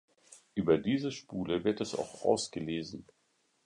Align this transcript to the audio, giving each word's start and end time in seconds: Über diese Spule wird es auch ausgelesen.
Über 0.55 0.79
diese 0.79 1.11
Spule 1.11 1.63
wird 1.63 1.79
es 1.79 1.93
auch 1.93 2.23
ausgelesen. 2.25 3.05